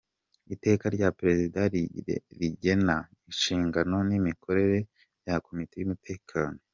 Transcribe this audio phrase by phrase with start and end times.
[0.55, 1.59] Iteka rya Perezida
[2.39, 4.77] rigena inshingano n‟imikorere
[5.21, 6.57] bya Komite y‟Umutekano;